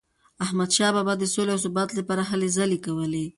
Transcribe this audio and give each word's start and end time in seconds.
احمدشاه 0.43 0.91
بابا 0.95 1.13
د 1.17 1.23
سولې 1.33 1.51
او 1.53 1.59
ثبات 1.65 1.89
لپاره 1.99 2.21
هلي 2.29 2.49
ځلي 2.57 2.77
کولي. 2.85 3.25